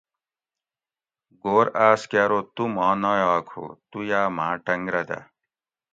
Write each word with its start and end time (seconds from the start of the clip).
گھور 1.41 1.65
آس 1.87 2.01
کہ 2.09 2.17
ارو 2.23 2.39
تو 2.55 2.63
ماں 2.75 2.93
نایاک 3.01 3.45
ہو 3.55 3.65
تو 3.89 3.97
یا 4.09 4.21
ماں 4.37 4.53
ٹنگ 4.65 4.85
رہ 4.93 5.03
دہ 5.09 5.19